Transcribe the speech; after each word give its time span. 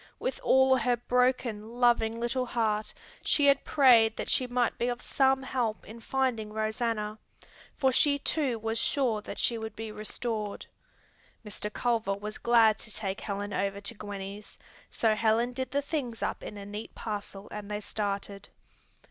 With 0.17 0.39
all 0.43 0.77
her 0.77 0.97
broken, 0.97 1.79
loving 1.79 2.19
little 2.19 2.47
heart 2.47 2.91
she 3.21 3.45
had 3.45 3.63
prayed 3.63 4.17
that 4.17 4.31
she 4.31 4.47
might 4.47 4.75
be 4.79 4.87
of 4.87 4.99
some 4.99 5.43
help 5.43 5.85
in 5.85 5.99
finding 5.99 6.51
Rosanna, 6.51 7.19
for 7.77 7.91
she 7.91 8.17
too 8.17 8.57
was 8.57 8.79
sure 8.79 9.21
that 9.21 9.37
she 9.37 9.59
would 9.59 9.75
be 9.75 9.91
restored. 9.91 10.65
Mr. 11.45 11.71
Culver 11.71 12.15
was 12.15 12.39
glad 12.39 12.79
to 12.79 12.89
take 12.91 13.21
Helen 13.21 13.53
over 13.53 13.79
to 13.79 13.93
Gwenny's, 13.93 14.57
so 14.89 15.13
Helen 15.13 15.53
did 15.53 15.69
the 15.69 15.83
things 15.83 16.23
up 16.23 16.41
in 16.41 16.57
a 16.57 16.65
neat 16.65 16.95
parcel 16.95 17.47
and 17.51 17.69
they 17.69 17.79
started. 17.79 18.49